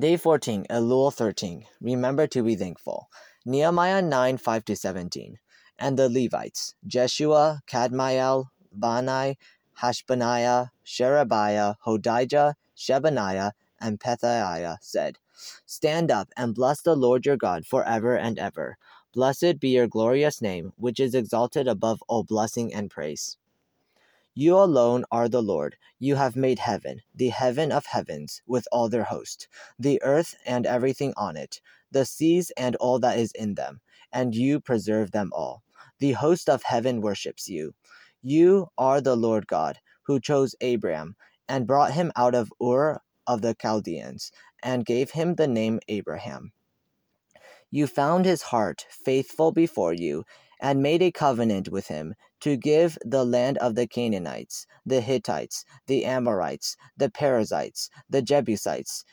Day 0.00 0.16
14, 0.16 0.64
Elul 0.70 1.12
13. 1.12 1.64
Remember 1.80 2.28
to 2.28 2.44
be 2.44 2.54
thankful. 2.54 3.08
Nehemiah 3.44 4.00
9 4.00 4.38
5 4.38 4.64
to 4.66 4.76
17. 4.76 5.40
And 5.76 5.98
the 5.98 6.08
Levites, 6.08 6.76
Jeshua, 6.86 7.62
Kadmiel, 7.66 8.44
Bani, 8.72 9.36
Hashabniah, 9.80 10.70
Sherebiah, 10.84 11.74
Hodijah, 11.84 12.54
Shebaniah, 12.76 13.50
and 13.80 13.98
Pethahiah 13.98 14.76
said, 14.80 15.18
Stand 15.66 16.12
up 16.12 16.28
and 16.36 16.54
bless 16.54 16.80
the 16.80 16.94
Lord 16.94 17.26
your 17.26 17.36
God 17.36 17.66
forever 17.66 18.16
and 18.16 18.38
ever. 18.38 18.78
Blessed 19.12 19.58
be 19.58 19.70
your 19.70 19.88
glorious 19.88 20.40
name, 20.40 20.74
which 20.76 21.00
is 21.00 21.12
exalted 21.12 21.66
above 21.66 22.04
all 22.06 22.22
blessing 22.22 22.72
and 22.72 22.88
praise. 22.88 23.36
You 24.40 24.56
alone 24.56 25.04
are 25.10 25.28
the 25.28 25.42
Lord. 25.42 25.76
You 25.98 26.14
have 26.14 26.36
made 26.36 26.60
heaven, 26.60 27.02
the 27.12 27.30
heaven 27.30 27.72
of 27.72 27.86
heavens, 27.86 28.40
with 28.46 28.68
all 28.70 28.88
their 28.88 29.02
host, 29.02 29.48
the 29.80 30.00
earth 30.04 30.36
and 30.46 30.64
everything 30.64 31.12
on 31.16 31.36
it, 31.36 31.60
the 31.90 32.04
seas 32.04 32.52
and 32.56 32.76
all 32.76 33.00
that 33.00 33.18
is 33.18 33.32
in 33.32 33.56
them, 33.56 33.80
and 34.12 34.36
you 34.36 34.60
preserve 34.60 35.10
them 35.10 35.32
all. 35.34 35.64
The 35.98 36.12
host 36.12 36.48
of 36.48 36.62
heaven 36.62 37.00
worships 37.00 37.48
you. 37.48 37.74
You 38.22 38.68
are 38.78 39.00
the 39.00 39.16
Lord 39.16 39.48
God, 39.48 39.80
who 40.02 40.20
chose 40.20 40.54
Abram 40.62 41.16
and 41.48 41.66
brought 41.66 41.94
him 41.94 42.12
out 42.14 42.36
of 42.36 42.52
Ur 42.62 43.00
of 43.26 43.42
the 43.42 43.56
Chaldeans, 43.60 44.30
and 44.62 44.86
gave 44.86 45.10
him 45.10 45.34
the 45.34 45.48
name 45.48 45.80
Abraham. 45.88 46.52
You 47.72 47.88
found 47.88 48.24
his 48.24 48.42
heart 48.42 48.86
faithful 48.88 49.50
before 49.50 49.94
you, 49.94 50.24
and 50.60 50.80
made 50.80 51.02
a 51.02 51.10
covenant 51.10 51.70
with 51.70 51.88
him 51.88 52.14
to 52.40 52.56
give 52.56 52.98
the 53.04 53.24
land 53.24 53.58
of 53.58 53.74
the 53.74 53.86
Canaanites, 53.86 54.66
the 54.86 55.00
Hittites, 55.00 55.64
the 55.86 56.04
Amorites, 56.04 56.76
the 56.96 57.10
Perizzites, 57.10 57.90
the 58.08 58.22
Jebusites, 58.22 59.04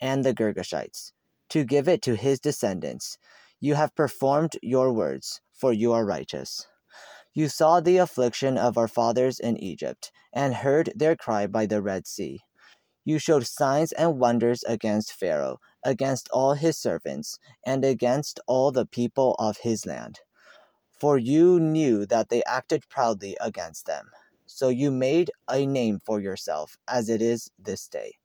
and 0.00 0.24
the 0.24 0.34
Girgashites, 0.34 1.12
to 1.50 1.64
give 1.64 1.88
it 1.88 2.02
to 2.02 2.16
his 2.16 2.40
descendants. 2.40 3.18
You 3.60 3.74
have 3.74 3.94
performed 3.94 4.56
your 4.62 4.92
words, 4.92 5.40
for 5.52 5.72
you 5.72 5.92
are 5.92 6.04
righteous. 6.04 6.66
You 7.34 7.48
saw 7.48 7.80
the 7.80 7.98
affliction 7.98 8.58
of 8.58 8.76
our 8.76 8.88
fathers 8.88 9.38
in 9.38 9.56
Egypt, 9.56 10.10
and 10.32 10.54
heard 10.54 10.92
their 10.94 11.16
cry 11.16 11.46
by 11.46 11.66
the 11.66 11.80
Red 11.80 12.06
Sea. 12.06 12.40
You 13.04 13.18
showed 13.18 13.46
signs 13.46 13.92
and 13.92 14.18
wonders 14.18 14.62
against 14.64 15.12
Pharaoh, 15.12 15.58
against 15.84 16.28
all 16.30 16.54
his 16.54 16.76
servants, 16.76 17.38
and 17.64 17.84
against 17.84 18.38
all 18.46 18.70
the 18.70 18.86
people 18.86 19.34
of 19.38 19.58
his 19.58 19.86
land. 19.86 20.20
For 21.02 21.18
you 21.18 21.58
knew 21.58 22.06
that 22.06 22.28
they 22.28 22.44
acted 22.44 22.88
proudly 22.88 23.36
against 23.40 23.86
them. 23.86 24.12
So 24.46 24.68
you 24.68 24.92
made 24.92 25.32
a 25.50 25.66
name 25.66 25.98
for 25.98 26.20
yourself, 26.20 26.78
as 26.86 27.08
it 27.08 27.20
is 27.20 27.50
this 27.58 27.88
day. 27.88 28.18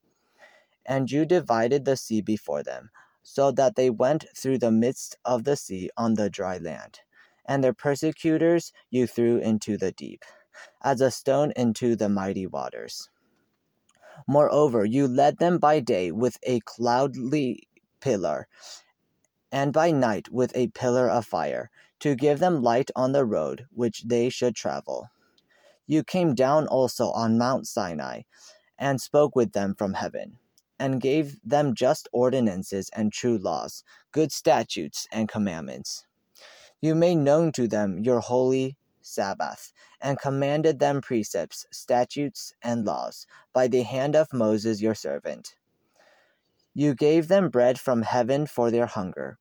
And 0.85 1.09
you 1.09 1.25
divided 1.25 1.85
the 1.85 1.97
sea 1.97 2.21
before 2.21 2.61
them, 2.61 2.91
so 3.23 3.49
that 3.53 3.77
they 3.77 3.89
went 3.89 4.25
through 4.37 4.59
the 4.59 4.69
midst 4.69 5.17
of 5.25 5.43
the 5.43 5.55
sea 5.55 5.89
on 5.97 6.13
the 6.13 6.29
dry 6.29 6.59
land 6.59 6.99
and 7.47 7.63
their 7.63 7.73
persecutors 7.73 8.71
you 8.91 9.07
threw 9.07 9.39
into 9.39 9.75
the 9.75 9.91
deep, 9.91 10.23
as 10.83 11.01
a 11.01 11.09
stone 11.09 11.51
into 11.55 11.95
the 11.95 12.09
mighty 12.09 12.45
waters. 12.45 13.09
Moreover, 14.27 14.85
you 14.85 15.07
led 15.07 15.39
them 15.39 15.57
by 15.57 15.79
day 15.79 16.11
with 16.11 16.37
a 16.43 16.59
cloudly 16.59 17.67
pillar, 18.01 18.47
and 19.51 19.73
by 19.73 19.89
night 19.89 20.29
with 20.29 20.55
a 20.55 20.67
pillar 20.67 21.09
of 21.09 21.25
fire, 21.25 21.71
to 21.99 22.15
give 22.15 22.39
them 22.39 22.61
light 22.61 22.91
on 22.95 23.11
the 23.11 23.25
road 23.25 23.65
which 23.71 24.03
they 24.03 24.29
should 24.29 24.55
travel. 24.55 25.09
You 25.85 26.03
came 26.03 26.35
down 26.35 26.67
also 26.67 27.11
on 27.11 27.37
Mount 27.37 27.67
Sinai, 27.67 28.21
and 28.77 29.01
spoke 29.01 29.35
with 29.35 29.53
them 29.53 29.73
from 29.75 29.93
heaven, 29.93 30.37
and 30.79 31.01
gave 31.01 31.39
them 31.43 31.73
just 31.73 32.07
ordinances 32.11 32.89
and 32.93 33.11
true 33.11 33.37
laws, 33.37 33.83
good 34.11 34.31
statutes 34.31 35.07
and 35.11 35.27
commandments. 35.27 36.05
You 36.81 36.93
made 36.93 37.15
known 37.15 37.51
to 37.53 37.67
them 37.67 37.99
your 38.03 38.19
holy 38.19 38.77
Sabbath, 39.07 39.71
and 40.01 40.19
commanded 40.19 40.79
them 40.79 41.01
precepts, 41.01 41.65
statutes, 41.71 42.53
and 42.61 42.85
laws, 42.85 43.25
by 43.53 43.67
the 43.67 43.83
hand 43.83 44.15
of 44.15 44.33
Moses 44.33 44.81
your 44.81 44.95
servant. 44.95 45.55
You 46.73 46.93
gave 46.93 47.27
them 47.27 47.49
bread 47.49 47.79
from 47.79 48.01
heaven 48.01 48.45
for 48.45 48.69
their 48.69 48.85
hunger, 48.85 49.39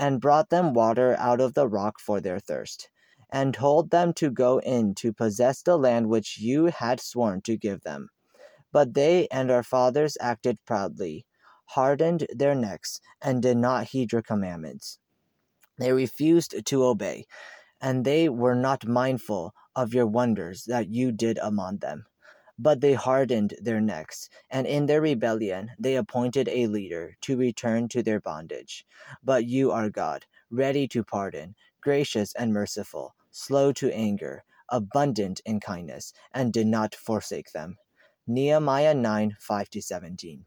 and 0.00 0.20
brought 0.20 0.48
them 0.48 0.72
water 0.72 1.14
out 1.18 1.42
of 1.42 1.52
the 1.52 1.68
rock 1.68 2.00
for 2.00 2.22
their 2.22 2.40
thirst, 2.40 2.88
and 3.30 3.52
told 3.52 3.90
them 3.90 4.14
to 4.14 4.30
go 4.30 4.58
in 4.60 4.94
to 4.94 5.12
possess 5.12 5.60
the 5.62 5.76
land 5.76 6.08
which 6.08 6.38
you 6.38 6.66
had 6.66 6.98
sworn 6.98 7.42
to 7.42 7.58
give 7.58 7.82
them. 7.82 8.08
But 8.72 8.94
they 8.94 9.28
and 9.28 9.50
our 9.50 9.62
fathers 9.62 10.16
acted 10.18 10.58
proudly, 10.64 11.26
hardened 11.66 12.26
their 12.34 12.54
necks, 12.54 13.02
and 13.20 13.42
did 13.42 13.58
not 13.58 13.88
heed 13.88 14.10
your 14.10 14.22
commandments. 14.22 14.98
They 15.78 15.92
refused 15.92 16.54
to 16.64 16.84
obey, 16.84 17.26
and 17.78 18.04
they 18.04 18.30
were 18.30 18.54
not 18.54 18.86
mindful 18.86 19.52
of 19.76 19.92
your 19.92 20.06
wonders 20.06 20.64
that 20.64 20.88
you 20.88 21.12
did 21.12 21.38
among 21.42 21.78
them. 21.78 22.06
But 22.62 22.82
they 22.82 22.92
hardened 22.92 23.54
their 23.62 23.80
necks, 23.80 24.28
and 24.50 24.66
in 24.66 24.84
their 24.84 25.00
rebellion 25.00 25.70
they 25.78 25.96
appointed 25.96 26.46
a 26.48 26.66
leader 26.66 27.16
to 27.22 27.38
return 27.38 27.88
to 27.88 28.02
their 28.02 28.20
bondage. 28.20 28.84
But 29.24 29.46
you 29.46 29.70
are 29.72 29.88
God, 29.88 30.26
ready 30.50 30.86
to 30.88 31.02
pardon, 31.02 31.54
gracious 31.80 32.34
and 32.34 32.52
merciful, 32.52 33.14
slow 33.30 33.72
to 33.72 33.90
anger, 33.94 34.44
abundant 34.68 35.40
in 35.46 35.60
kindness, 35.60 36.12
and 36.34 36.52
did 36.52 36.66
not 36.66 36.94
forsake 36.94 37.52
them. 37.52 37.78
Nehemiah 38.26 38.94
9 38.94 39.36
5 39.40 39.68
17. 39.80 40.44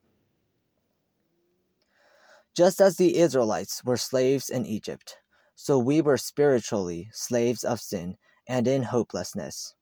Just 2.55 2.79
as 2.79 2.97
the 2.97 3.17
Israelites 3.17 3.83
were 3.83 3.97
slaves 3.97 4.51
in 4.51 4.67
Egypt, 4.67 5.17
so 5.55 5.79
we 5.79 5.99
were 5.99 6.17
spiritually 6.17 7.09
slaves 7.11 7.63
of 7.63 7.81
sin 7.81 8.17
and 8.47 8.67
in 8.67 8.83
hopelessness. 8.83 9.73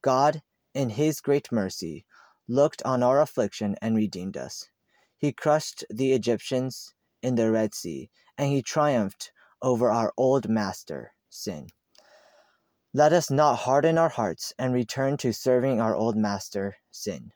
God, 0.00 0.40
in 0.74 0.90
His 0.90 1.20
great 1.20 1.50
mercy, 1.52 2.04
looked 2.48 2.82
on 2.84 3.02
our 3.02 3.20
affliction 3.20 3.76
and 3.82 3.96
redeemed 3.96 4.36
us. 4.36 4.68
He 5.16 5.32
crushed 5.32 5.84
the 5.90 6.12
Egyptians 6.12 6.94
in 7.22 7.34
the 7.34 7.50
Red 7.50 7.74
Sea, 7.74 8.10
and 8.36 8.50
He 8.50 8.62
triumphed 8.62 9.32
over 9.62 9.90
our 9.90 10.12
old 10.16 10.48
master, 10.48 11.12
sin. 11.28 11.68
Let 12.94 13.12
us 13.12 13.30
not 13.30 13.56
harden 13.56 13.98
our 13.98 14.08
hearts 14.08 14.52
and 14.58 14.72
return 14.72 15.16
to 15.18 15.32
serving 15.32 15.80
our 15.80 15.94
old 15.94 16.16
master, 16.16 16.76
sin. 16.90 17.32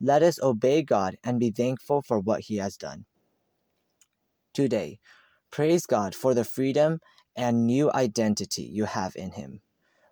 Let 0.00 0.22
us 0.22 0.40
obey 0.42 0.82
God 0.82 1.16
and 1.24 1.40
be 1.40 1.50
thankful 1.50 2.02
for 2.02 2.18
what 2.18 2.42
He 2.42 2.56
has 2.56 2.76
done. 2.76 3.06
Today, 4.52 4.98
Praise 5.54 5.86
God 5.86 6.16
for 6.16 6.34
the 6.34 6.44
freedom 6.44 7.00
and 7.36 7.64
new 7.64 7.88
identity 7.92 8.64
you 8.64 8.86
have 8.86 9.14
in 9.14 9.30
Him. 9.30 9.60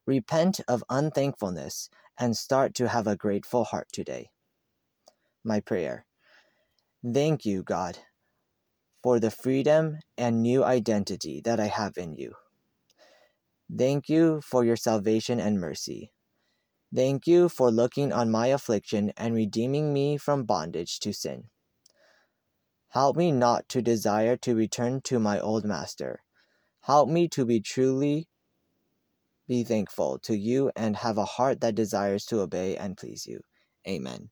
Repent 0.07 0.61
of 0.69 0.85
unthankfulness 0.89 1.91
and 2.19 2.37
start 2.37 2.75
to 2.75 2.89
have 2.89 3.07
a 3.07 3.17
grateful 3.17 3.65
heart 3.65 3.89
today. 3.93 4.31
My 5.45 5.61
prayer. 5.61 6.07
Thank 7.05 7.45
you, 7.45 7.63
God, 7.63 7.99
for 9.03 9.19
the 9.21 9.31
freedom 9.31 9.99
and 10.17 10.43
new 10.43 10.65
identity 10.65 11.41
that 11.45 11.61
I 11.61 11.67
have 11.67 11.99
in 11.99 12.15
you. 12.15 12.35
Thank 13.75 14.09
you 14.09 14.41
for 14.43 14.65
your 14.65 14.77
salvation 14.77 15.41
and 15.41 15.61
mercy. 15.61 16.13
Thank 16.95 17.27
you 17.27 17.49
for 17.49 17.71
looking 17.71 18.13
on 18.13 18.31
my 18.31 18.49
affliction 18.49 19.13
and 19.17 19.35
redeeming 19.35 19.93
me 19.93 20.19
from 20.19 20.45
bondage 20.45 21.01
to 21.01 21.13
sin. 21.13 21.45
Help 22.91 23.17
me 23.17 23.33
not 23.33 23.69
to 23.71 23.81
desire 23.83 24.37
to 24.37 24.55
return 24.55 25.01
to 25.03 25.19
my 25.19 25.41
old 25.41 25.65
master. 25.65 26.23
Help 26.83 27.09
me 27.09 27.29
to 27.29 27.47
be 27.47 27.61
truly 27.61 28.29
be 29.47 29.65
thankful 29.65 30.19
to 30.21 30.37
you 30.37 30.71
and 30.77 30.97
have 30.97 31.19
a 31.19 31.25
heart 31.25 31.61
that 31.61 31.75
desires 31.75 32.27
to 32.27 32.41
obey 32.41 32.77
and 32.77 32.97
please 32.97 33.27
you. 33.27 33.43
Amen. 33.89 34.31